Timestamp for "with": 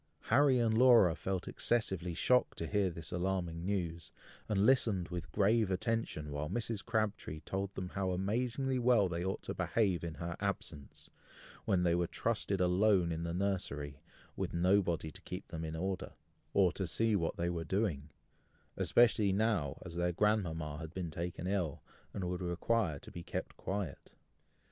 5.09-5.31, 14.35-14.55